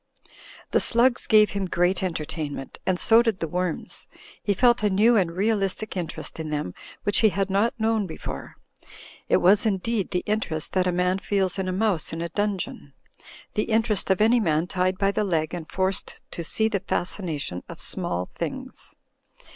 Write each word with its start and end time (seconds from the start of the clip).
The 0.71 0.79
slugs 0.79 1.27
gave 1.27 1.51
him 1.51 1.67
great 1.67 2.01
entertainment, 2.01 2.79
and 2.87 2.99
so 2.99 3.21
did 3.21 3.39
the 3.39 3.47
worms. 3.47 4.07
He 4.41 4.55
felt 4.55 4.81
a 4.81 4.89
new 4.89 5.15
and 5.15 5.31
realistic 5.31 5.95
interest 5.95 6.39
in 6.39 6.49
them 6.49 6.73
which 7.03 7.19
he 7.19 7.29
had 7.29 7.51
not 7.51 7.79
known 7.79 8.07
before; 8.07 8.55
it 9.29 9.37
was, 9.37 9.63
indeed, 9.63 10.09
the 10.09 10.23
interest 10.25 10.73
that 10.73 10.87
a 10.87 10.91
man 10.91 11.19
feels 11.19 11.59
in 11.59 11.67
a 11.67 11.71
mouse 11.71 12.13
in 12.13 12.19
a 12.23 12.29
dungeon; 12.29 12.93
the 13.53 13.65
interest 13.65 14.09
of 14.09 14.21
any 14.21 14.39
man 14.39 14.65
tied 14.65 14.97
by 14.97 15.11
the 15.11 15.23
leg 15.23 15.53
and 15.53 15.71
forced 15.71 16.19
to 16.31 16.43
see 16.43 16.67
the 16.67 16.79
fascination 16.79 17.61
of 17.69 17.79
small 17.79 18.25
things. 18.33 18.95